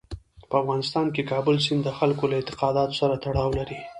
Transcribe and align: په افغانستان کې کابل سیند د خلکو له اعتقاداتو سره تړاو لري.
په 0.49 0.55
افغانستان 0.61 1.05
کې 1.15 1.29
کابل 1.31 1.55
سیند 1.65 1.81
د 1.83 1.89
خلکو 1.99 2.23
له 2.31 2.35
اعتقاداتو 2.39 2.93
سره 3.01 3.13
تړاو 3.23 3.49
لري. 3.59 3.79